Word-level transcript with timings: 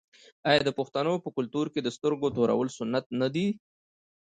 آیا 0.49 0.61
د 0.65 0.69
پښتنو 0.79 1.13
په 1.23 1.29
کلتور 1.37 1.65
کې 1.73 1.79
د 1.83 1.87
سترګو 1.97 2.33
تورول 2.35 2.69
سنت 2.79 3.05
نه 3.21 3.27
دي؟ 3.33 3.47